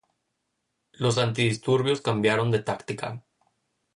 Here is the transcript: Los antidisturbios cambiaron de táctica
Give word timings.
Los 0.93 1.19
antidisturbios 1.19 2.01
cambiaron 2.01 2.49
de 2.49 2.63
táctica 2.63 3.21